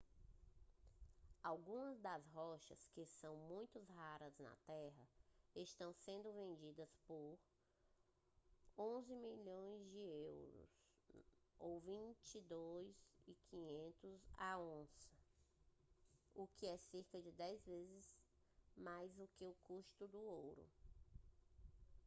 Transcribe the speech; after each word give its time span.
algumas 1.43 1.99
das 1.99 2.25
rochas 2.33 2.87
que 2.91 3.05
são 3.05 3.35
muito 3.37 3.79
raras 3.95 4.35
na 4.39 4.55
terra 4.65 5.07
estão 5.55 5.93
sendo 5.93 6.31
vendidas 6.33 6.91
por 7.05 7.37
us$ 8.79 9.07
11.000 9.13 10.65
a 11.59 11.67
us$ 11.67 11.83
22.500 12.33 14.19
a 14.39 14.57
onça 14.59 15.13
o 16.33 16.47
que 16.55 16.65
é 16.65 16.77
cerca 16.79 17.21
de 17.21 17.31
10 17.33 17.63
vezes 17.67 18.17
mais 18.75 19.11
que 19.37 19.45
o 19.45 19.53
custo 19.65 20.07
do 20.07 20.17
ouro 20.17 20.65